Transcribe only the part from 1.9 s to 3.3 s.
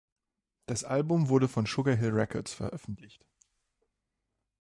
Hill Records veröffentlicht.